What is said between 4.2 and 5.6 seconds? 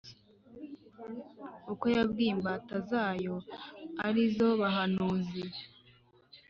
zo bahanuzi.”